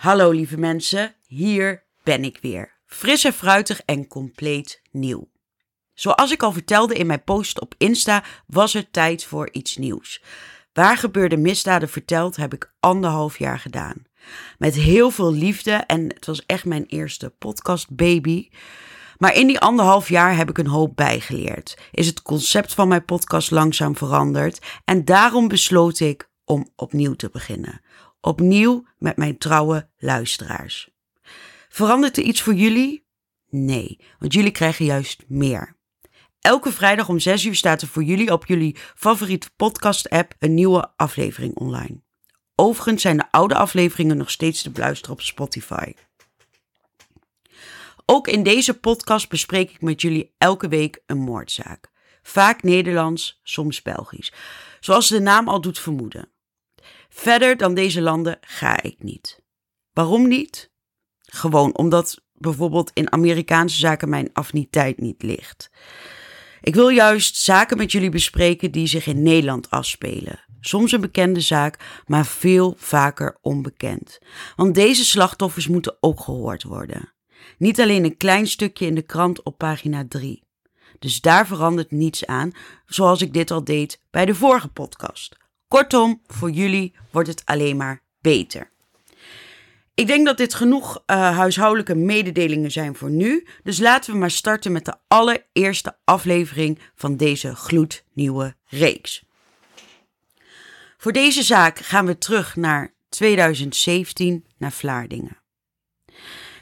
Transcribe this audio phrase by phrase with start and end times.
[0.00, 2.72] Hallo lieve mensen, hier ben ik weer.
[2.86, 5.30] Fris en fruitig en compleet nieuw.
[5.94, 10.22] Zoals ik al vertelde in mijn post op Insta, was het tijd voor iets nieuws.
[10.72, 14.02] Waar gebeurde misdaden verteld heb ik anderhalf jaar gedaan.
[14.58, 18.48] Met heel veel liefde en het was echt mijn eerste podcast baby.
[19.18, 21.78] Maar in die anderhalf jaar heb ik een hoop bijgeleerd.
[21.90, 27.28] Is het concept van mijn podcast langzaam veranderd en daarom besloot ik om opnieuw te
[27.32, 27.80] beginnen.
[28.20, 30.90] Opnieuw met mijn trouwe luisteraars.
[31.68, 33.06] Verandert er iets voor jullie?
[33.48, 35.76] Nee, want jullie krijgen juist meer.
[36.40, 40.92] Elke vrijdag om 6 uur staat er voor jullie op jullie favoriete podcast-app een nieuwe
[40.96, 42.02] aflevering online.
[42.54, 45.92] Overigens zijn de oude afleveringen nog steeds te beluisteren op Spotify.
[48.06, 51.90] Ook in deze podcast bespreek ik met jullie elke week een moordzaak.
[52.22, 54.32] Vaak Nederlands, soms Belgisch.
[54.80, 56.28] Zoals de naam al doet vermoeden.
[57.12, 59.42] Verder dan deze landen ga ik niet.
[59.92, 60.70] Waarom niet?
[61.20, 65.70] Gewoon omdat bijvoorbeeld in Amerikaanse zaken mijn affiniteit niet ligt.
[66.60, 70.44] Ik wil juist zaken met jullie bespreken die zich in Nederland afspelen.
[70.60, 74.18] Soms een bekende zaak, maar veel vaker onbekend.
[74.56, 77.12] Want deze slachtoffers moeten ook gehoord worden.
[77.58, 80.48] Niet alleen een klein stukje in de krant op pagina 3.
[80.98, 82.52] Dus daar verandert niets aan,
[82.86, 85.36] zoals ik dit al deed bij de vorige podcast.
[85.70, 88.70] Kortom, voor jullie wordt het alleen maar beter.
[89.94, 93.46] Ik denk dat dit genoeg uh, huishoudelijke mededelingen zijn voor nu.
[93.62, 99.24] Dus laten we maar starten met de allereerste aflevering van deze gloednieuwe reeks.
[100.98, 105.38] Voor deze zaak gaan we terug naar 2017 naar Vlaardingen.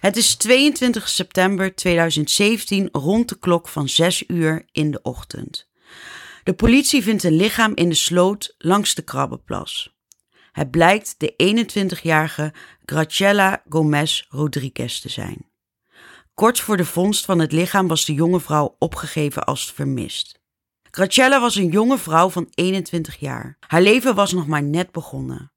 [0.00, 5.68] Het is 22 september 2017 rond de klok van 6 uur in de ochtend.
[6.48, 9.94] De politie vindt een lichaam in de sloot langs de Krabbenplas.
[10.52, 11.34] Het blijkt de
[11.66, 12.52] 21-jarige
[12.84, 15.50] Graciela Gomez Rodriguez te zijn.
[16.34, 20.40] Kort voor de vondst van het lichaam was de jonge vrouw opgegeven als vermist.
[20.90, 23.56] Graciela was een jonge vrouw van 21 jaar.
[23.60, 25.52] Haar leven was nog maar net begonnen.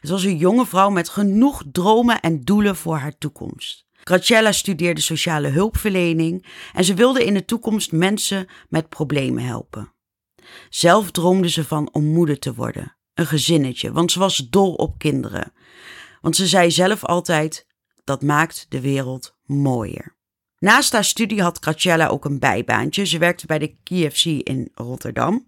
[0.00, 3.86] Het was een jonge vrouw met genoeg dromen en doelen voor haar toekomst.
[3.92, 9.91] Graciela studeerde sociale hulpverlening en ze wilde in de toekomst mensen met problemen helpen.
[10.70, 14.98] Zelf droomde ze van om moeder te worden, een gezinnetje, want ze was dol op
[14.98, 15.52] kinderen.
[16.20, 17.66] Want ze zei zelf altijd:
[18.04, 20.16] dat maakt de wereld mooier.
[20.58, 23.06] Naast haar studie had Graciela ook een bijbaantje.
[23.06, 25.46] Ze werkte bij de KFC in Rotterdam.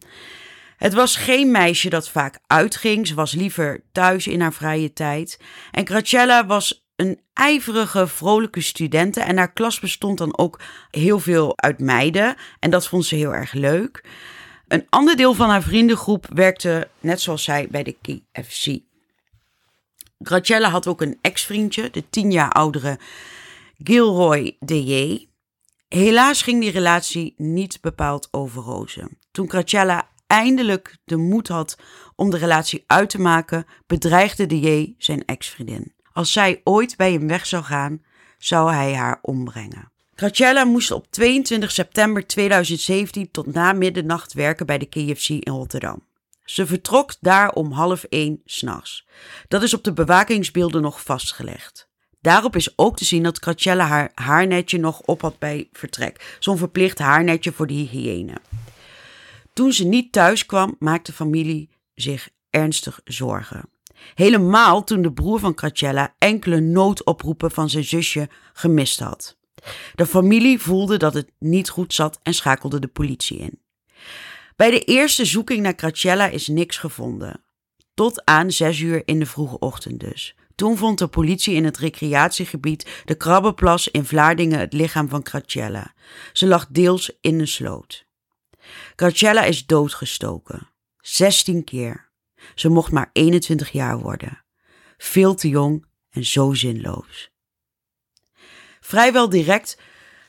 [0.76, 3.06] Het was geen meisje dat vaak uitging.
[3.06, 5.40] Ze was liever thuis in haar vrije tijd.
[5.70, 9.20] En Graciela was een ijverige, vrolijke studente.
[9.20, 12.36] En haar klas bestond dan ook heel veel uit meiden.
[12.58, 14.04] En dat vond ze heel erg leuk.
[14.68, 18.78] Een ander deel van haar vriendengroep werkte, net zoals zij, bij de KFC.
[20.18, 22.98] Graciela had ook een ex-vriendje, de tien jaar oudere
[23.78, 25.26] Gilroy de
[25.88, 29.18] Helaas ging die relatie niet bepaald over rozen.
[29.30, 31.78] Toen Graciela eindelijk de moed had
[32.16, 35.92] om de relatie uit te maken, bedreigde de J zijn ex-vriendin.
[36.12, 38.02] Als zij ooit bij hem weg zou gaan,
[38.38, 39.92] zou hij haar ombrengen.
[40.16, 46.02] Graciela moest op 22 september 2017 tot na middernacht werken bij de KFC in Rotterdam.
[46.44, 49.06] Ze vertrok daar om half één s'nachts.
[49.48, 51.88] Dat is op de bewakingsbeelden nog vastgelegd.
[52.20, 56.36] Daarop is ook te zien dat Graciela haar haarnetje nog op had bij vertrek.
[56.38, 58.36] Zo'n verplicht haarnetje voor de hygiëne.
[59.52, 63.68] Toen ze niet thuis kwam, maakte familie zich ernstig zorgen.
[64.14, 69.36] Helemaal toen de broer van Graciela enkele noodoproepen van zijn zusje gemist had.
[69.94, 73.62] De familie voelde dat het niet goed zat en schakelde de politie in.
[74.56, 77.44] Bij de eerste zoeking naar Graciela is niks gevonden.
[77.94, 80.36] Tot aan zes uur in de vroege ochtend dus.
[80.54, 85.94] Toen vond de politie in het recreatiegebied de Krabbenplas in Vlaardingen het lichaam van Graciela.
[86.32, 88.06] Ze lag deels in een sloot.
[88.96, 90.68] Graciela is doodgestoken.
[91.00, 92.10] 16 keer.
[92.54, 94.44] Ze mocht maar 21 jaar worden.
[94.96, 97.33] Veel te jong en zo zinloos.
[98.86, 99.78] Vrijwel direct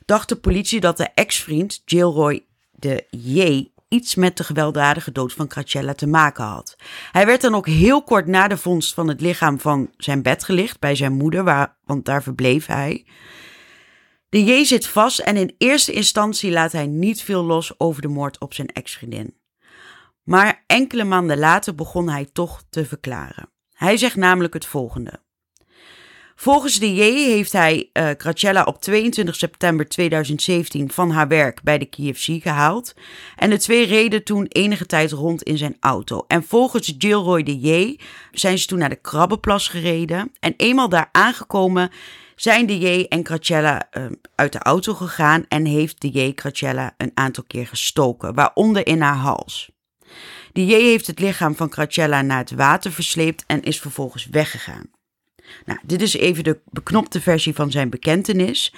[0.05, 5.51] dacht de politie dat de ex-vriend Jillroy de J iets met de gewelddadige dood van
[5.51, 6.75] Graciela te maken had.
[7.11, 10.43] Hij werd dan ook heel kort na de vondst van het lichaam van zijn bed
[10.43, 13.05] gelicht bij zijn moeder, waar, want daar verbleef hij.
[14.29, 18.07] De J zit vast en in eerste instantie laat hij niet veel los over de
[18.07, 19.37] moord op zijn ex-vriendin.
[20.23, 23.49] Maar enkele maanden later begon hij toch te verklaren.
[23.73, 25.24] Hij zegt namelijk het volgende.
[26.37, 31.85] Volgens de J heeft hij uh, op 22 september 2017 van haar werk bij de
[31.85, 32.93] KFC gehaald.
[33.35, 36.25] En de twee reden toen enige tijd rond in zijn auto.
[36.27, 37.99] En volgens Gilroy de J
[38.31, 40.31] zijn ze toen naar de Krabbenplas gereden.
[40.39, 41.91] En eenmaal daar aangekomen
[42.35, 44.05] zijn de J en Graciela uh,
[44.35, 46.33] uit de auto gegaan en heeft de J
[46.97, 49.69] een aantal keer gestoken, waaronder in haar hals.
[50.51, 54.94] De J heeft het lichaam van Graciela naar het water versleept en is vervolgens weggegaan.
[55.65, 58.73] Nou, dit is even de beknopte versie van zijn bekentenis.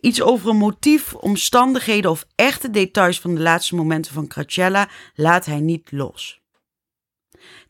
[0.00, 5.46] Iets over een motief, omstandigheden of echte details van de laatste momenten van Graciela laat
[5.46, 6.40] hij niet los.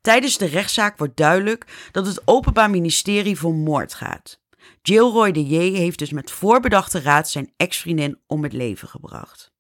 [0.01, 4.41] Tijdens de rechtszaak wordt duidelijk dat het Openbaar Ministerie voor moord gaat.
[4.83, 9.53] Roy de J heeft dus met voorbedachte raad zijn ex-vriendin om het leven gebracht.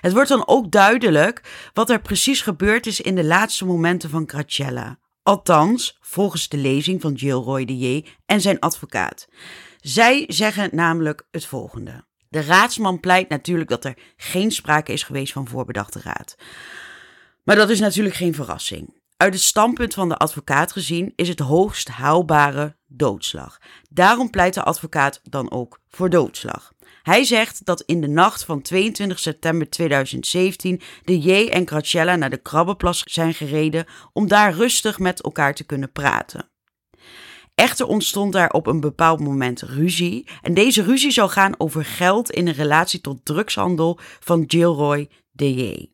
[0.00, 4.28] Het wordt dan ook duidelijk wat er precies gebeurd is in de laatste momenten van
[4.28, 4.98] Graciela.
[5.26, 9.28] Althans, volgens de lezing van Roy de J en zijn advocaat.
[9.80, 12.04] Zij zeggen namelijk het volgende.
[12.28, 16.36] De raadsman pleit natuurlijk dat er geen sprake is geweest van voorbedachte raad.
[17.44, 19.00] Maar dat is natuurlijk geen verrassing.
[19.16, 23.58] Uit het standpunt van de advocaat gezien is het hoogst haalbare doodslag.
[23.90, 26.72] Daarom pleit de advocaat dan ook voor doodslag.
[27.06, 32.30] Hij zegt dat in de nacht van 22 september 2017 de J en Graciela naar
[32.30, 36.48] de Krabbenplas zijn gereden om daar rustig met elkaar te kunnen praten.
[37.54, 40.28] Echter ontstond daar op een bepaald moment ruzie.
[40.42, 45.86] En deze ruzie zou gaan over geld in een relatie tot drugshandel van Gilroy J.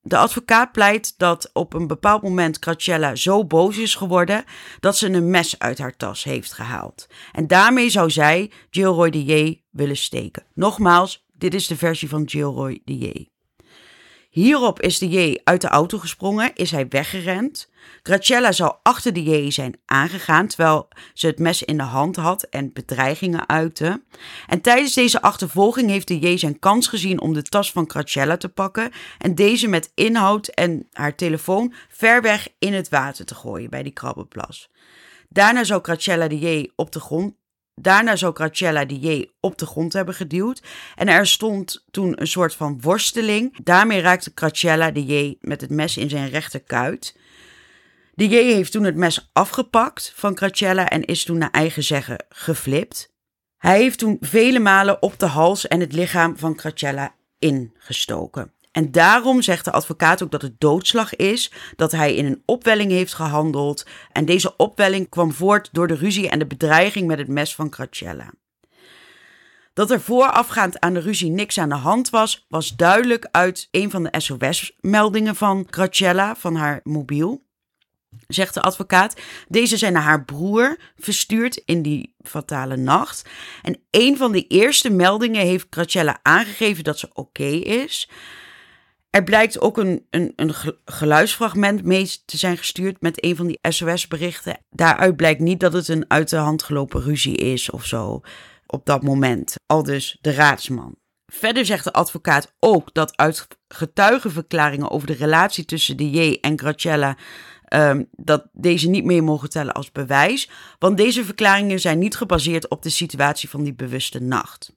[0.00, 4.44] De advocaat pleit dat op een bepaald moment Graciela zo boos is geworden
[4.80, 7.06] dat ze een mes uit haar tas heeft gehaald.
[7.32, 10.44] En daarmee zou zij Gilroy de J willen steken.
[10.54, 13.30] Nogmaals, dit is de versie van Gilroy de J.
[14.32, 17.70] Hierop is de J uit de auto gesprongen, is hij weggerend.
[18.02, 22.42] Graciela zou achter de J zijn aangegaan terwijl ze het mes in de hand had
[22.42, 24.02] en bedreigingen uitte.
[24.46, 28.36] En tijdens deze achtervolging heeft de J zijn kans gezien om de tas van Graciela
[28.36, 33.34] te pakken en deze met inhoud en haar telefoon ver weg in het water te
[33.34, 34.70] gooien bij die krabbenplas.
[35.28, 37.34] Daarna zou Graciela de J op de grond
[37.74, 40.62] Daarna zou Graciela de J op de grond hebben geduwd.
[40.94, 43.64] En er stond toen een soort van worsteling.
[43.64, 47.16] Daarmee raakte Graciela de J met het mes in zijn rechterkuit.
[48.14, 52.24] De J heeft toen het mes afgepakt van Graciela en is toen naar eigen zeggen
[52.28, 53.10] geflipt.
[53.56, 58.52] Hij heeft toen vele malen op de hals en het lichaam van Graciela ingestoken.
[58.72, 62.90] En daarom zegt de advocaat ook dat het doodslag is, dat hij in een opwelling
[62.90, 63.86] heeft gehandeld.
[64.12, 67.72] En deze opwelling kwam voort door de ruzie en de bedreiging met het mes van
[67.72, 68.32] Graciela.
[69.74, 73.90] Dat er voorafgaand aan de ruzie niks aan de hand was, was duidelijk uit een
[73.90, 77.44] van de SOS-meldingen van Graciela, van haar mobiel.
[78.28, 79.20] Zegt de advocaat.
[79.48, 83.28] Deze zijn naar haar broer verstuurd in die fatale nacht.
[83.62, 88.08] En een van de eerste meldingen heeft Graciela aangegeven dat ze oké is.
[89.12, 90.54] Er blijkt ook een, een, een
[90.84, 94.58] geluidsfragment mee te zijn gestuurd met een van die SOS-berichten.
[94.70, 98.20] Daaruit blijkt niet dat het een uit de hand gelopen ruzie is of zo
[98.66, 99.54] op dat moment.
[99.66, 100.96] Al dus de raadsman.
[101.26, 106.58] Verder zegt de advocaat ook dat uit getuigenverklaringen over de relatie tussen de J en
[106.58, 107.16] Graciela.
[107.74, 112.68] Um, dat deze niet meer mogen tellen als bewijs, want deze verklaringen zijn niet gebaseerd
[112.68, 114.72] op de situatie van die bewuste nacht.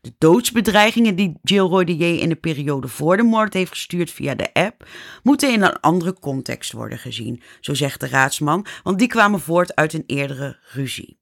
[0.00, 4.54] De doodsbedreigingen die Jill de in de periode voor de moord heeft gestuurd via de
[4.54, 4.88] app,
[5.22, 9.74] moeten in een andere context worden gezien, zo zegt de raadsman, want die kwamen voort
[9.74, 11.17] uit een eerdere ruzie.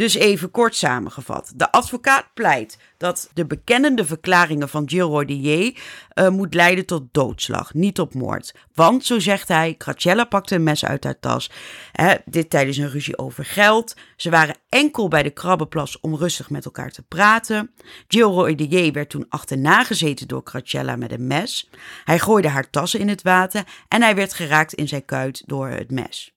[0.00, 1.52] Dus even kort samengevat.
[1.56, 5.74] De advocaat pleit dat de bekennende verklaringen van Gilroy de
[6.14, 8.54] uh, moet leiden tot doodslag, niet tot moord.
[8.74, 11.50] Want, zo zegt hij, Graciela pakte een mes uit haar tas.
[11.92, 13.96] Hè, dit tijdens een ruzie over geld.
[14.16, 17.70] Ze waren enkel bij de krabbenplas om rustig met elkaar te praten.
[18.08, 21.70] Gilroy de werd toen achterna gezeten door Graciela met een mes.
[22.04, 25.68] Hij gooide haar tassen in het water en hij werd geraakt in zijn kuit door
[25.68, 26.34] het mes.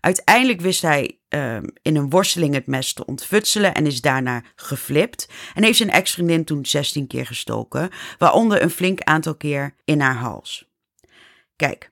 [0.00, 5.28] Uiteindelijk wist hij uh, in een worsteling het mes te ontfutselen en is daarna geflipt.
[5.54, 10.16] En heeft zijn ex-vriendin toen 16 keer gestoken, waaronder een flink aantal keer in haar
[10.16, 10.70] hals.
[11.56, 11.90] Kijk,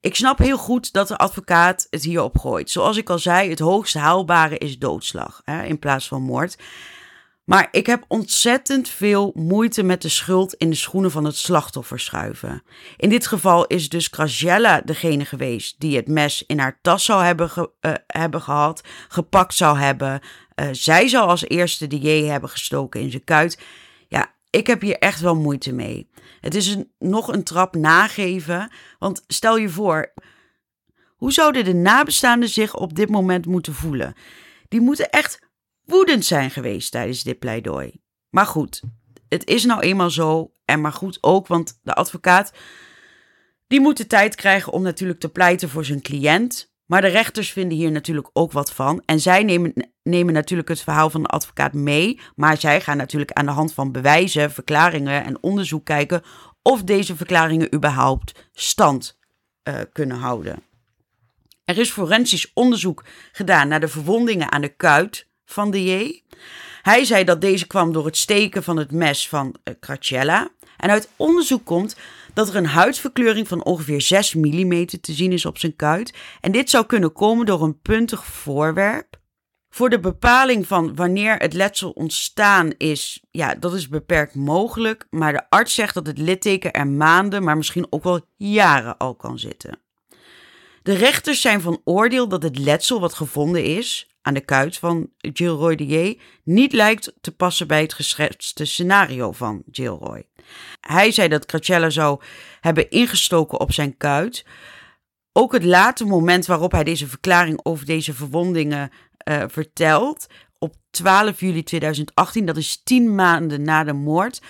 [0.00, 2.70] ik snap heel goed dat de advocaat het hierop gooit.
[2.70, 6.56] Zoals ik al zei, het hoogst haalbare is doodslag hè, in plaats van moord.
[7.44, 12.00] Maar ik heb ontzettend veel moeite met de schuld in de schoenen van het slachtoffer
[12.00, 12.62] schuiven.
[12.96, 17.24] In dit geval is dus Graciela degene geweest die het mes in haar tas zou
[17.24, 20.20] hebben, uh, hebben gehad, gepakt zou hebben.
[20.54, 23.60] Uh, zij zou als eerste de J hebben gestoken in zijn kuit.
[24.08, 26.10] Ja, ik heb hier echt wel moeite mee.
[26.40, 30.12] Het is nog een trap nageven, want stel je voor,
[31.16, 34.14] hoe zouden de nabestaanden zich op dit moment moeten voelen?
[34.68, 35.43] Die moeten echt
[35.84, 38.00] woedend zijn geweest tijdens dit pleidooi.
[38.30, 38.82] Maar goed,
[39.28, 40.52] het is nou eenmaal zo.
[40.64, 42.52] En maar goed ook, want de advocaat
[43.66, 46.72] die moet de tijd krijgen om natuurlijk te pleiten voor zijn cliënt.
[46.86, 49.02] Maar de rechters vinden hier natuurlijk ook wat van.
[49.04, 52.20] En zij nemen, nemen natuurlijk het verhaal van de advocaat mee.
[52.34, 56.22] Maar zij gaan natuurlijk aan de hand van bewijzen, verklaringen en onderzoek kijken
[56.62, 59.18] of deze verklaringen überhaupt stand
[59.68, 60.62] uh, kunnen houden.
[61.64, 66.22] Er is forensisch onderzoek gedaan naar de verwondingen aan de kuit van de J.
[66.82, 70.48] Hij zei dat deze kwam door het steken van het mes van uh, Cracella.
[70.76, 71.96] En uit onderzoek komt
[72.34, 76.14] dat er een huidverkleuring van ongeveer 6 mm te zien is op zijn kuit.
[76.40, 79.22] En dit zou kunnen komen door een puntig voorwerp.
[79.68, 85.06] Voor de bepaling van wanneer het letsel ontstaan is, ja, dat is beperkt mogelijk.
[85.10, 89.14] Maar de arts zegt dat het litteken er maanden, maar misschien ook wel jaren al
[89.14, 89.78] kan zitten.
[90.82, 95.10] De rechters zijn van oordeel dat het letsel wat gevonden is aan de kuit van
[95.18, 100.26] Gilroy de J niet lijkt te passen bij het geschetste scenario van Gilroy.
[100.80, 102.20] Hij zei dat Cracella zou
[102.60, 104.44] hebben ingestoken op zijn kuit.
[105.32, 108.90] Ook het late moment waarop hij deze verklaring over deze verwondingen
[109.28, 110.26] uh, vertelt,
[110.58, 114.42] op 12 juli 2018, dat is tien maanden na de moord,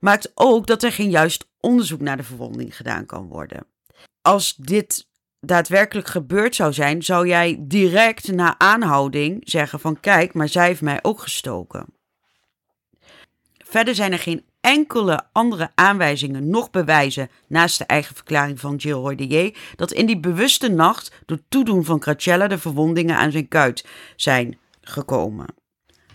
[0.00, 3.66] maakt ook dat er geen juist onderzoek naar de verwonding gedaan kan worden.
[4.22, 5.06] Als dit
[5.46, 10.80] daadwerkelijk gebeurd zou zijn, zou jij direct na aanhouding zeggen van kijk, maar zij heeft
[10.80, 11.86] mij ook gestoken.
[13.58, 19.14] Verder zijn er geen enkele andere aanwijzingen nog bewijzen naast de eigen verklaring van Gilroy
[19.14, 19.54] de J.
[19.76, 23.86] dat in die bewuste nacht door toedoen van Cracella de verwondingen aan zijn kuit
[24.16, 25.63] zijn gekomen.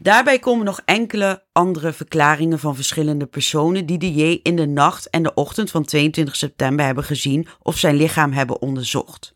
[0.01, 5.09] Daarbij komen nog enkele andere verklaringen van verschillende personen die de J in de nacht
[5.09, 9.35] en de ochtend van 22 september hebben gezien of zijn lichaam hebben onderzocht.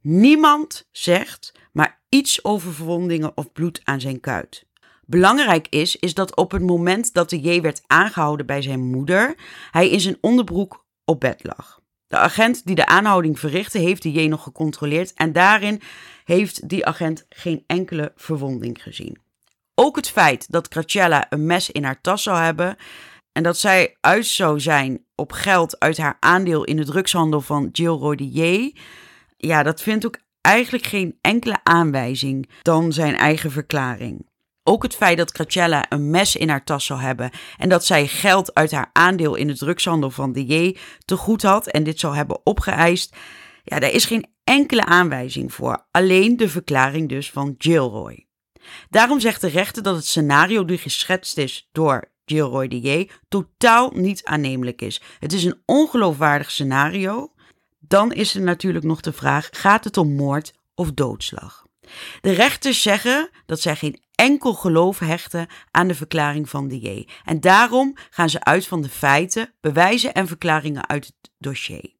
[0.00, 4.66] Niemand zegt maar iets over verwondingen of bloed aan zijn kuit.
[5.04, 9.34] Belangrijk is, is dat op het moment dat de J werd aangehouden bij zijn moeder,
[9.70, 11.80] hij in zijn onderbroek op bed lag.
[12.08, 15.80] De agent die de aanhouding verrichtte, heeft de J nog gecontroleerd en daarin
[16.24, 19.24] heeft die agent geen enkele verwonding gezien.
[19.78, 22.76] Ook het feit dat Cracella een mes in haar tas zou hebben
[23.32, 27.68] en dat zij uit zou zijn op geld uit haar aandeel in de drugshandel van
[27.72, 28.72] Jill Rodier,
[29.36, 34.28] ja, dat vindt ook eigenlijk geen enkele aanwijzing dan zijn eigen verklaring.
[34.62, 38.06] Ook het feit dat Cracella een mes in haar tas zou hebben en dat zij
[38.06, 42.00] geld uit haar aandeel in de drugshandel van de J te goed had en dit
[42.00, 43.16] zou hebben opgeëist,
[43.64, 45.86] ja, daar is geen enkele aanwijzing voor.
[45.90, 48.25] Alleen de verklaring dus van Gilroy.
[48.90, 54.24] Daarom zegt de rechter dat het scenario die geschetst is door Gilroy J totaal niet
[54.24, 55.00] aannemelijk is.
[55.18, 57.32] Het is een ongeloofwaardig scenario.
[57.78, 61.66] Dan is er natuurlijk nog de vraag: gaat het om moord of doodslag?
[62.20, 67.08] De rechters zeggen dat zij geen enkel geloof hechten aan de verklaring van de J.
[67.24, 71.94] En daarom gaan ze uit van de feiten, bewijzen en verklaringen uit het dossier.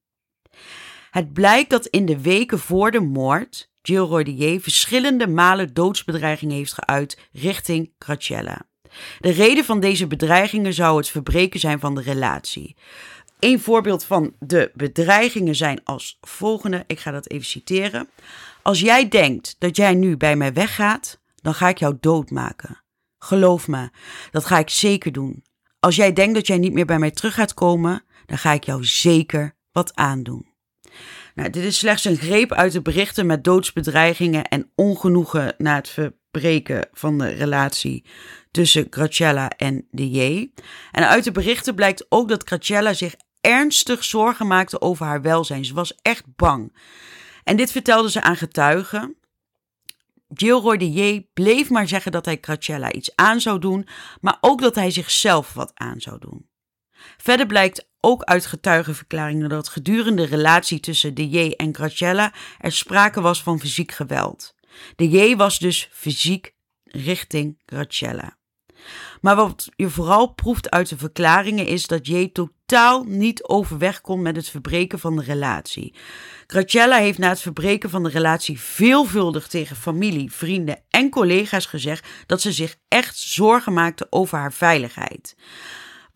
[1.10, 6.72] Het blijkt dat in de weken voor de moord Jill Rodier verschillende malen doodsbedreigingen heeft
[6.72, 8.66] geuit richting Cracella.
[9.20, 12.76] De reden van deze bedreigingen zou het verbreken zijn van de relatie.
[13.38, 16.84] Een voorbeeld van de bedreigingen zijn als volgende.
[16.86, 18.08] Ik ga dat even citeren.
[18.62, 22.82] Als jij denkt dat jij nu bij mij weggaat, dan ga ik jou doodmaken.
[23.18, 23.90] Geloof me,
[24.30, 25.44] dat ga ik zeker doen.
[25.80, 28.64] Als jij denkt dat jij niet meer bij mij terug gaat komen, dan ga ik
[28.64, 30.45] jou zeker wat aandoen.
[31.36, 35.88] Nou, dit is slechts een greep uit de berichten met doodsbedreigingen en ongenoegen na het
[35.88, 38.04] verbreken van de relatie
[38.50, 40.50] tussen Gracella en de J.
[40.92, 45.64] En uit de berichten blijkt ook dat Gracella zich ernstig zorgen maakte over haar welzijn.
[45.64, 46.76] Ze was echt bang.
[47.44, 49.16] En dit vertelde ze aan getuigen.
[50.34, 53.88] Gilroy de J bleef maar zeggen dat hij Gracella iets aan zou doen,
[54.20, 56.48] maar ook dat hij zichzelf wat aan zou doen.
[57.16, 62.72] Verder blijkt ook uit getuigenverklaringen dat gedurende de relatie tussen de J en Gracella er
[62.72, 64.54] sprake was van fysiek geweld.
[64.96, 68.36] De J was dus fysiek richting Gracella.
[69.20, 74.22] Maar wat je vooral proeft uit de verklaringen is dat J totaal niet overweg kon
[74.22, 75.94] met het verbreken van de relatie.
[76.46, 82.08] Gracella heeft na het verbreken van de relatie veelvuldig tegen familie, vrienden en collega's gezegd
[82.26, 85.36] dat ze zich echt zorgen maakte over haar veiligheid.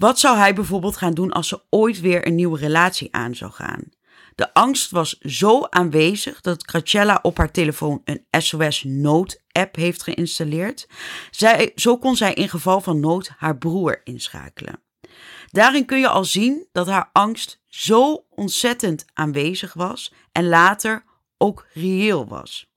[0.00, 3.52] Wat zou hij bijvoorbeeld gaan doen als ze ooit weer een nieuwe relatie aan zou
[3.52, 3.82] gaan?
[4.34, 10.88] De angst was zo aanwezig dat Cracella op haar telefoon een SOS-nood-app heeft geïnstalleerd.
[11.30, 14.82] Zij, zo kon zij in geval van nood haar broer inschakelen.
[15.46, 21.04] Daarin kun je al zien dat haar angst zo ontzettend aanwezig was en later
[21.38, 22.70] ook reëel was.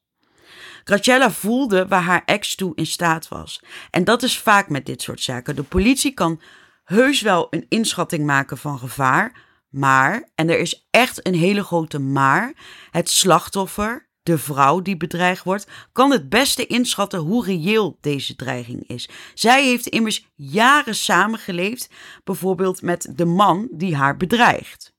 [0.84, 3.62] Graciela voelde waar haar ex toe in staat was.
[3.90, 5.56] En dat is vaak met dit soort zaken.
[5.56, 6.42] De politie kan
[6.84, 12.00] heus wel een inschatting maken van gevaar, maar, en er is echt een hele grote
[12.00, 12.54] maar,
[12.92, 18.88] het slachtoffer, de vrouw die bedreigd wordt, kan het beste inschatten hoe reëel deze dreiging
[18.88, 19.10] is.
[19.34, 21.90] Zij heeft immers jaren samengeleefd,
[22.24, 24.94] bijvoorbeeld met de man die haar bedreigt.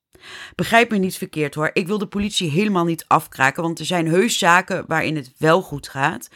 [0.54, 1.70] Begrijp me niet verkeerd hoor.
[1.72, 5.62] Ik wil de politie helemaal niet afkraken, want er zijn heus zaken waarin het wel
[5.62, 6.28] goed gaat.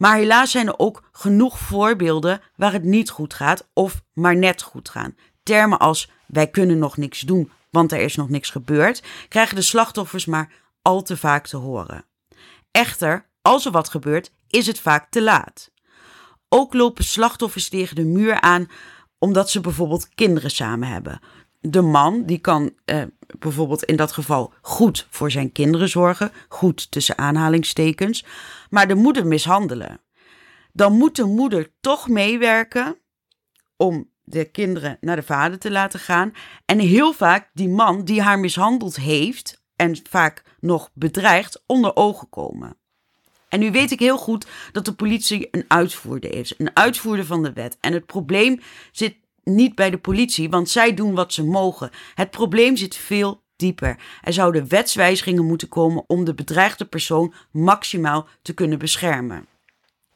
[0.00, 4.62] Maar helaas zijn er ook genoeg voorbeelden waar het niet goed gaat of maar net
[4.62, 5.16] goed gaan.
[5.42, 9.62] Termen als wij kunnen nog niks doen, want er is nog niks gebeurd, krijgen de
[9.62, 10.52] slachtoffers maar
[10.82, 12.04] al te vaak te horen.
[12.70, 15.70] Echter, als er wat gebeurt, is het vaak te laat.
[16.48, 18.68] Ook lopen slachtoffers tegen de muur aan
[19.18, 21.20] omdat ze bijvoorbeeld kinderen samen hebben
[21.60, 23.02] de man die kan eh,
[23.38, 28.24] bijvoorbeeld in dat geval goed voor zijn kinderen zorgen, goed tussen aanhalingstekens,
[28.70, 30.00] maar de moeder mishandelen.
[30.72, 32.96] Dan moet de moeder toch meewerken
[33.76, 36.32] om de kinderen naar de vader te laten gaan.
[36.64, 42.28] En heel vaak die man die haar mishandeld heeft en vaak nog bedreigt, onder ogen
[42.28, 42.76] komen.
[43.48, 47.42] En nu weet ik heel goed dat de politie een uitvoerder is, een uitvoerder van
[47.42, 47.76] de wet.
[47.80, 48.60] En het probleem
[48.92, 49.16] zit
[49.54, 51.90] niet bij de politie, want zij doen wat ze mogen.
[52.14, 53.98] Het probleem zit veel dieper.
[54.20, 59.46] Er zouden wetswijzigingen moeten komen om de bedreigde persoon maximaal te kunnen beschermen.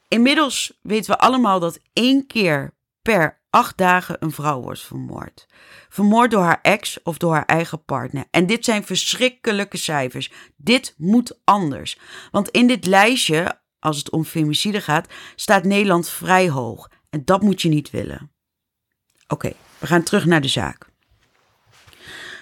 [0.07, 5.47] Inmiddels weten we allemaal dat één keer per acht dagen een vrouw wordt vermoord.
[5.89, 8.25] Vermoord door haar ex of door haar eigen partner.
[8.31, 10.31] En dit zijn verschrikkelijke cijfers.
[10.55, 11.99] Dit moet anders.
[12.31, 16.91] Want in dit lijstje, als het om femicide gaat, staat Nederland vrij hoog.
[17.09, 18.34] En dat moet je niet willen.
[19.27, 20.87] Oké, we gaan terug naar de zaak.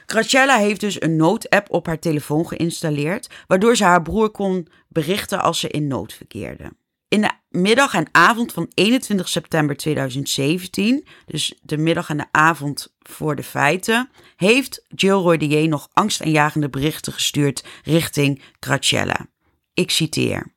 [0.06, 5.42] Graciela heeft dus een noodapp op haar telefoon geïnstalleerd, waardoor ze haar broer kon berichten
[5.42, 6.72] als ze in nood verkeerde.
[7.08, 12.94] In de middag en avond van 21 september 2017, dus de middag en de avond
[13.00, 19.28] voor de feiten, heeft Jill Roydier nog angstaanjagende berichten gestuurd richting Graciela.
[19.74, 20.54] Ik citeer.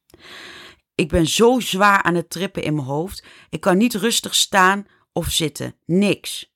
[0.95, 3.25] Ik ben zo zwaar aan het trippen in mijn hoofd.
[3.51, 5.75] Ik kan niet rustig staan of zitten.
[5.85, 6.53] Niks.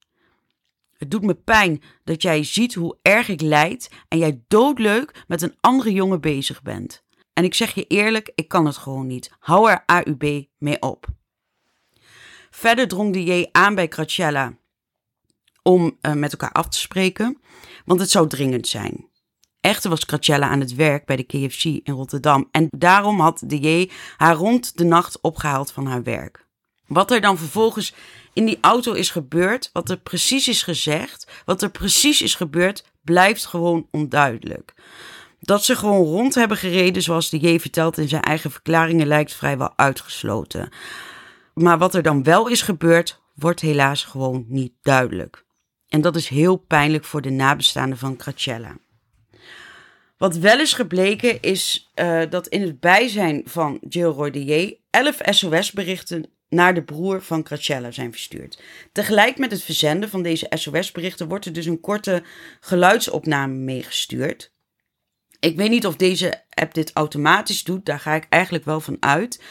[0.97, 5.43] Het doet me pijn dat jij ziet hoe erg ik lijd en jij doodleuk met
[5.43, 7.05] een andere jongen bezig bent.
[7.33, 9.31] En ik zeg je eerlijk, ik kan het gewoon niet.
[9.39, 11.07] Hou er AUB mee op.
[12.51, 14.55] Verder drong de J aan bij Graciela
[15.63, 17.41] om uh, met elkaar af te spreken,
[17.85, 19.09] want het zou dringend zijn.
[19.61, 23.91] Echter was Graciela aan het werk bij de KFC in Rotterdam en daarom had de
[24.17, 26.49] haar rond de nacht opgehaald van haar werk.
[26.91, 27.95] Wat er dan vervolgens
[28.33, 32.85] in die auto is gebeurd, wat er precies is gezegd, wat er precies is gebeurd,
[33.05, 34.75] blijft gewoon onduidelijk.
[35.41, 39.35] Dat ze gewoon rond hebben gereden, zoals de J vertelt in zijn eigen verklaringen, lijkt
[39.35, 40.69] vrijwel uitgesloten.
[41.55, 45.45] Maar wat er dan wel is gebeurd, wordt helaas gewoon niet duidelijk.
[45.89, 48.77] En dat is heel pijnlijk voor de nabestaanden van Cracella.
[50.19, 54.75] Wat wel is gebleken is uh, dat in het bijzijn van Jill Roy de J
[54.91, 58.63] 11 SOS-berichten naar de broer van Cracella zijn verstuurd.
[58.93, 62.23] Tegelijk met het verzenden van deze SOS-berichten wordt er dus een korte
[62.61, 64.53] geluidsopname meegestuurd.
[65.41, 68.97] Ik weet niet of deze app dit automatisch doet, daar ga ik eigenlijk wel van
[69.01, 69.43] uit.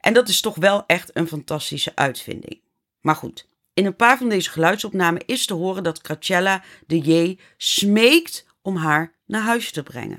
[0.00, 2.60] En dat is toch wel echt een fantastische uitvinding.
[3.00, 7.38] Maar goed, in een paar van deze geluidsopnamen is te horen dat Cracella de J
[7.56, 10.18] smeekt om haar naar huis te brengen.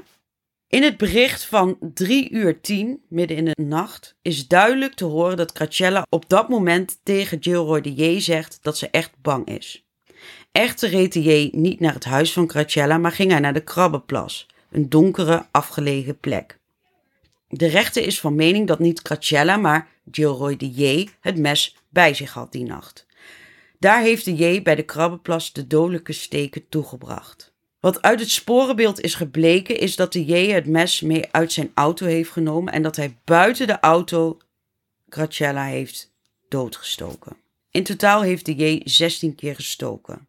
[0.67, 5.37] In het bericht van 3 uur 10, midden in de nacht, is duidelijk te horen
[5.37, 9.85] dat Cracella op dat moment tegen Gilroy de J zegt dat ze echt bang is.
[10.51, 13.63] Echter reed de J niet naar het huis van Cracella, maar ging hij naar de
[13.63, 16.59] Krabbenplas, een donkere, afgelegen plek.
[17.47, 22.13] De rechter is van mening dat niet Cracella, maar Gilroy de J het mes bij
[22.13, 23.05] zich had die nacht.
[23.79, 27.54] Daar heeft de J bij de Krabbenplas de dodelijke steken toegebracht.
[27.85, 31.71] Wat uit het sporenbeeld is gebleken, is dat de J het mes mee uit zijn
[31.73, 34.37] auto heeft genomen en dat hij buiten de auto
[35.09, 36.13] Graciela heeft
[36.49, 37.37] doodgestoken.
[37.71, 40.27] In totaal heeft de J 16 keer gestoken.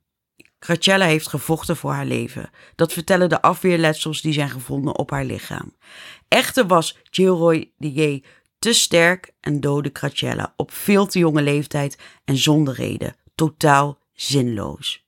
[0.59, 2.51] Graciela heeft gevochten voor haar leven.
[2.75, 5.75] Dat vertellen de afweerletsels die zijn gevonden op haar lichaam.
[6.29, 8.23] Echter was Gilroy de J
[8.59, 13.17] te sterk en doodde Graciela op veel te jonge leeftijd en zonder reden.
[13.35, 15.06] Totaal zinloos.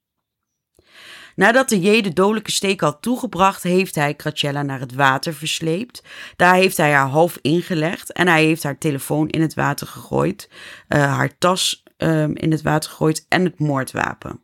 [1.39, 6.03] Nadat de J de dodelijke steek had toegebracht, heeft hij Cracella naar het water versleept.
[6.37, 10.51] Daar heeft hij haar half ingelegd en hij heeft haar telefoon in het water gegooid,
[10.89, 14.43] uh, haar tas um, in het water gegooid en het moordwapen.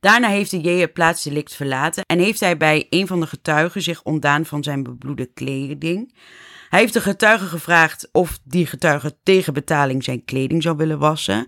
[0.00, 3.82] Daarna heeft de J het plaatsdelict verlaten en heeft hij bij een van de getuigen
[3.82, 6.14] zich ontdaan van zijn bebloede kleding.
[6.74, 11.46] Hij heeft de getuige gevraagd of die getuige tegen betaling zijn kleding zou willen wassen.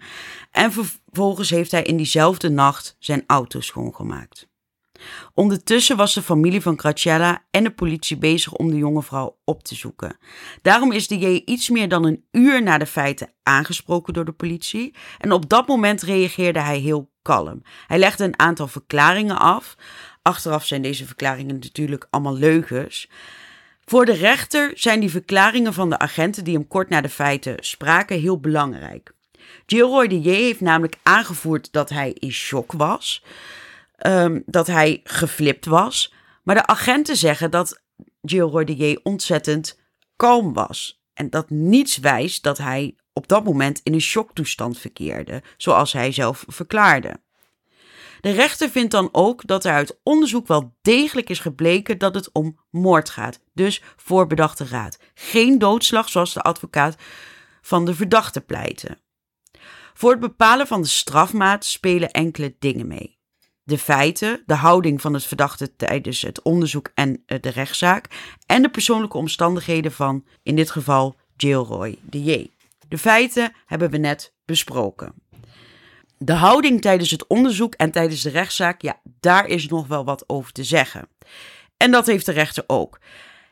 [0.50, 4.48] En vervolgens heeft hij in diezelfde nacht zijn auto schoongemaakt.
[5.34, 9.64] Ondertussen was de familie van Graciella en de politie bezig om de jonge vrouw op
[9.64, 10.16] te zoeken.
[10.62, 14.32] Daarom is de J iets meer dan een uur na de feiten aangesproken door de
[14.32, 14.94] politie.
[15.18, 17.62] En op dat moment reageerde hij heel kalm.
[17.86, 19.76] Hij legde een aantal verklaringen af.
[20.22, 23.08] Achteraf zijn deze verklaringen natuurlijk allemaal leugens.
[23.88, 27.56] Voor de rechter zijn die verklaringen van de agenten die hem kort na de feiten
[27.60, 29.12] spraken heel belangrijk.
[29.66, 33.22] Gilroy de heeft namelijk aangevoerd dat hij in shock was,
[34.06, 36.14] um, dat hij geflipt was.
[36.42, 37.82] Maar de agenten zeggen dat
[38.22, 39.78] Gilroy de ontzettend
[40.16, 41.04] kalm was.
[41.14, 46.12] En dat niets wijst dat hij op dat moment in een shocktoestand verkeerde, zoals hij
[46.12, 47.20] zelf verklaarde.
[48.20, 52.32] De rechter vindt dan ook dat er uit onderzoek wel degelijk is gebleken dat het
[52.32, 54.98] om moord gaat, dus voorbedachte raad.
[55.14, 56.96] Geen doodslag zoals de advocaat
[57.60, 58.98] van de verdachte pleitte.
[59.94, 63.18] Voor het bepalen van de strafmaat spelen enkele dingen mee.
[63.62, 68.62] De feiten, de houding van het verdachte tijdens het onderzoek en eh, de rechtszaak en
[68.62, 72.50] de persoonlijke omstandigheden van, in dit geval, Jailroy de J.
[72.88, 75.14] De feiten hebben we net besproken.
[76.18, 80.24] De houding tijdens het onderzoek en tijdens de rechtszaak, ja, daar is nog wel wat
[80.26, 81.08] over te zeggen.
[81.76, 83.00] En dat heeft de rechter ook.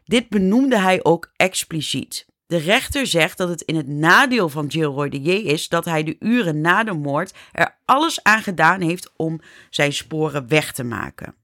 [0.05, 2.27] Dit benoemde hij ook expliciet.
[2.47, 6.03] De rechter zegt dat het in het nadeel van Gilroy de J is dat hij
[6.03, 10.85] de uren na de moord er alles aan gedaan heeft om zijn sporen weg te
[10.85, 11.35] maken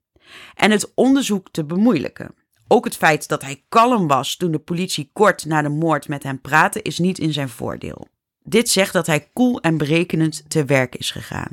[0.54, 2.34] en het onderzoek te bemoeilijken.
[2.68, 6.22] Ook het feit dat hij kalm was toen de politie kort na de moord met
[6.22, 8.08] hem praatte is niet in zijn voordeel.
[8.42, 11.52] Dit zegt dat hij koel en berekenend te werk is gegaan.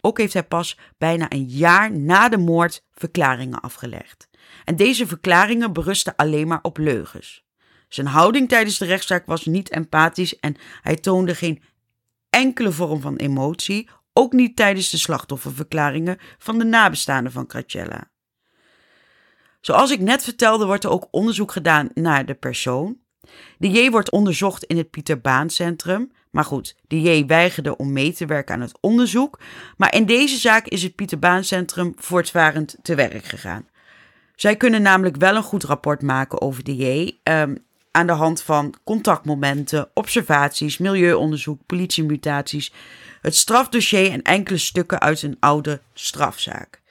[0.00, 4.28] Ook heeft hij pas bijna een jaar na de moord verklaringen afgelegd.
[4.64, 7.44] En deze verklaringen berusten alleen maar op leugens.
[7.88, 11.62] Zijn houding tijdens de rechtszaak was niet empathisch en hij toonde geen
[12.30, 18.10] enkele vorm van emotie, ook niet tijdens de slachtofferverklaringen van de nabestaanden van Cracella.
[19.60, 22.98] Zoals ik net vertelde, wordt er ook onderzoek gedaan naar de persoon.
[23.58, 26.12] De J wordt onderzocht in het Pieter Baan Centrum.
[26.34, 29.38] Maar goed, de J weigerde om mee te werken aan het onderzoek.
[29.76, 33.68] Maar in deze zaak is het Pieter Baan Centrum voortvarend te werk gegaan.
[34.34, 37.18] Zij kunnen namelijk wel een goed rapport maken over de J.
[37.22, 42.72] Um, aan de hand van contactmomenten, observaties, milieuonderzoek, politiemutaties,
[43.20, 46.82] het strafdossier en enkele stukken uit een oude strafzaak.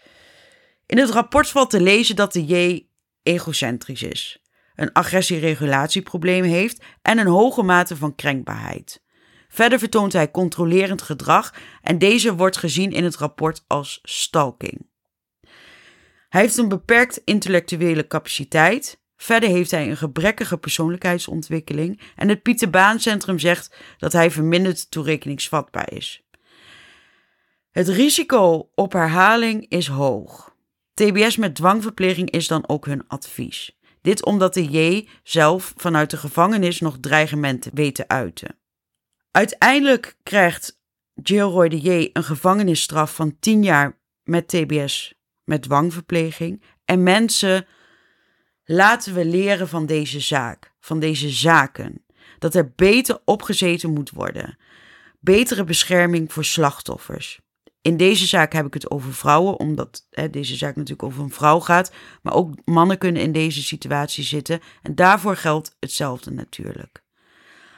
[0.85, 2.85] In het rapport valt te lezen dat de J
[3.23, 4.41] egocentrisch is,
[4.75, 9.02] een agressieregulatieprobleem heeft en een hoge mate van krenkbaarheid.
[9.53, 14.87] Verder vertoont hij controlerend gedrag en deze wordt gezien in het rapport als stalking.
[16.29, 19.01] Hij heeft een beperkt intellectuele capaciteit.
[19.15, 24.91] Verder heeft hij een gebrekkige persoonlijkheidsontwikkeling en het Pieter Baan Centrum zegt dat hij verminderd
[24.91, 26.23] toerekeningsvatbaar is.
[27.71, 30.55] Het risico op herhaling is hoog.
[30.93, 33.77] TBS met dwangverpleging is dan ook hun advies.
[34.01, 38.61] Dit omdat de J zelf vanuit de gevangenis nog dreigementen weet te uiten.
[39.33, 40.79] Uiteindelijk krijgt
[41.23, 46.63] Gilroy de J een gevangenisstraf van 10 jaar met TBS met dwangverpleging.
[46.85, 47.65] En mensen,
[48.63, 52.05] laten we leren van deze zaak, van deze zaken.
[52.39, 54.57] Dat er beter opgezeten moet worden.
[55.19, 57.39] Betere bescherming voor slachtoffers.
[57.81, 61.31] In deze zaak heb ik het over vrouwen, omdat hè, deze zaak natuurlijk over een
[61.31, 61.91] vrouw gaat.
[62.21, 64.59] Maar ook mannen kunnen in deze situatie zitten.
[64.81, 67.02] En daarvoor geldt hetzelfde natuurlijk.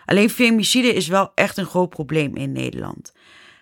[0.05, 3.13] Alleen femicide is wel echt een groot probleem in Nederland.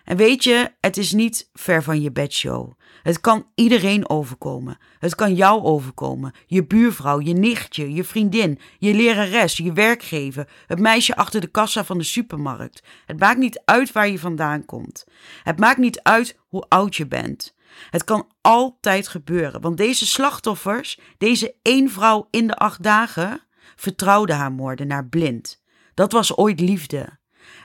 [0.04, 2.72] En weet je, het is niet ver van je bedshow.
[3.02, 4.78] Het kan iedereen overkomen.
[4.98, 6.34] Het kan jou overkomen.
[6.46, 11.84] Je buurvrouw, je nichtje, je vriendin, je lerares, je werkgever, het meisje achter de kassa
[11.84, 12.82] van de supermarkt.
[13.06, 15.04] Het maakt niet uit waar je vandaan komt.
[15.42, 17.54] Het maakt niet uit hoe oud je bent.
[17.90, 23.40] Het kan altijd gebeuren, want deze slachtoffers, deze één vrouw in de acht dagen,
[23.76, 25.62] vertrouwde haar moordenaar blind.
[25.94, 27.18] Dat was ooit liefde.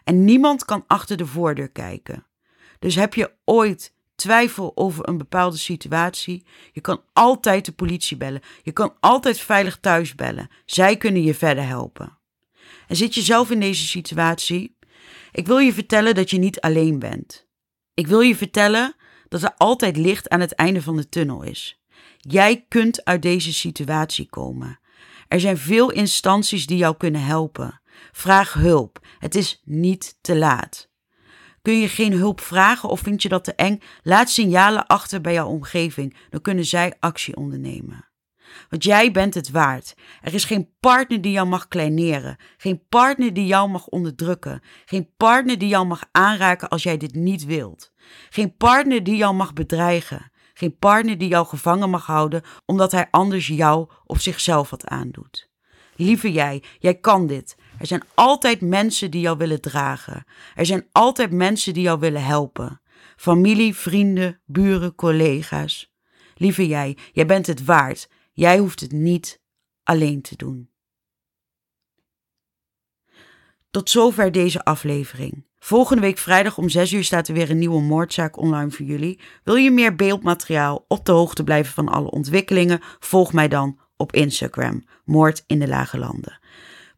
[0.03, 2.25] En niemand kan achter de voordeur kijken.
[2.79, 8.41] Dus heb je ooit twijfel over een bepaalde situatie, je kan altijd de politie bellen.
[8.63, 10.49] Je kan altijd veilig thuis bellen.
[10.65, 12.17] Zij kunnen je verder helpen.
[12.87, 14.77] En zit je zelf in deze situatie?
[15.31, 17.47] Ik wil je vertellen dat je niet alleen bent.
[17.93, 18.95] Ik wil je vertellen
[19.27, 21.81] dat er altijd licht aan het einde van de tunnel is.
[22.17, 24.79] Jij kunt uit deze situatie komen.
[25.27, 27.81] Er zijn veel instanties die jou kunnen helpen.
[28.11, 28.99] Vraag hulp.
[29.19, 30.89] Het is niet te laat.
[31.61, 33.81] Kun je geen hulp vragen of vind je dat te eng?
[34.03, 38.09] Laat signalen achter bij jouw omgeving, dan kunnen zij actie ondernemen.
[38.69, 39.95] Want jij bent het waard.
[40.21, 42.37] Er is geen partner die jou mag kleineren.
[42.57, 44.61] Geen partner die jou mag onderdrukken.
[44.85, 47.91] Geen partner die jou mag aanraken als jij dit niet wilt.
[48.29, 50.31] Geen partner die jou mag bedreigen.
[50.53, 55.49] Geen partner die jou gevangen mag houden omdat hij anders jou of zichzelf wat aandoet.
[55.95, 57.55] Lieve jij, jij kan dit.
[57.79, 60.23] Er zijn altijd mensen die jou willen dragen.
[60.55, 62.81] Er zijn altijd mensen die jou willen helpen.
[63.15, 65.93] Familie, vrienden, buren, collega's.
[66.35, 68.09] Lieve jij, jij bent het waard.
[68.33, 69.41] Jij hoeft het niet
[69.83, 70.69] alleen te doen.
[73.71, 75.47] Tot zover deze aflevering.
[75.59, 79.19] Volgende week vrijdag om 6 uur staat er weer een nieuwe moordzaak online voor jullie.
[79.43, 82.79] Wil je meer beeldmateriaal op de hoogte blijven van alle ontwikkelingen?
[82.99, 86.38] Volg mij dan op Instagram, Moord in de Lage Landen.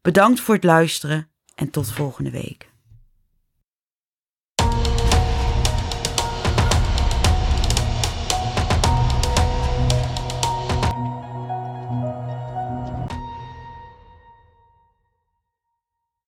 [0.02, 2.71] Bedankt voor het luisteren en tot volgende week.